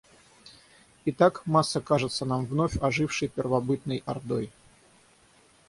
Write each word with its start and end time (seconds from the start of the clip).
Итак, 1.05 1.43
масса 1.45 1.79
кажется 1.79 2.25
нам 2.25 2.47
вновь 2.47 2.75
ожившей 2.81 3.27
первобытной 3.27 4.01
ордой. 4.07 4.51